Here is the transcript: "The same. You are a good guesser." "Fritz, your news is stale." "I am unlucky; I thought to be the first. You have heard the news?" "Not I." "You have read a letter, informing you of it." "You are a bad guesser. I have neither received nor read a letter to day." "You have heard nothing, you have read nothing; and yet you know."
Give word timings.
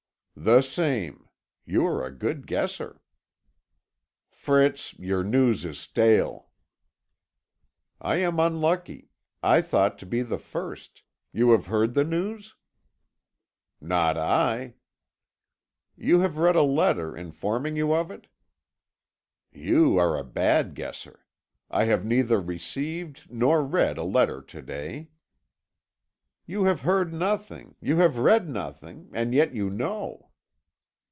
"The 0.33 0.61
same. 0.63 1.29
You 1.65 1.85
are 1.85 2.03
a 2.03 2.09
good 2.09 2.47
guesser." 2.47 3.01
"Fritz, 4.31 4.97
your 4.97 5.23
news 5.23 5.63
is 5.65 5.77
stale." 5.77 6.49
"I 7.99 8.15
am 8.15 8.39
unlucky; 8.39 9.11
I 9.43 9.61
thought 9.61 9.99
to 9.99 10.07
be 10.07 10.23
the 10.23 10.39
first. 10.39 11.03
You 11.31 11.51
have 11.51 11.67
heard 11.67 11.93
the 11.93 12.03
news?" 12.05 12.55
"Not 13.79 14.17
I." 14.17 14.73
"You 15.95 16.21
have 16.21 16.39
read 16.39 16.55
a 16.55 16.63
letter, 16.63 17.15
informing 17.15 17.75
you 17.75 17.93
of 17.93 18.09
it." 18.09 18.25
"You 19.51 19.99
are 19.99 20.17
a 20.17 20.23
bad 20.23 20.73
guesser. 20.73 21.23
I 21.69 21.83
have 21.83 22.03
neither 22.03 22.41
received 22.41 23.27
nor 23.29 23.63
read 23.63 23.99
a 23.99 24.03
letter 24.03 24.41
to 24.41 24.61
day." 24.63 25.09
"You 26.47 26.63
have 26.63 26.81
heard 26.81 27.13
nothing, 27.13 27.75
you 27.79 27.97
have 27.97 28.17
read 28.17 28.49
nothing; 28.49 29.11
and 29.13 29.33
yet 29.35 29.53
you 29.53 29.69
know." 29.69 30.29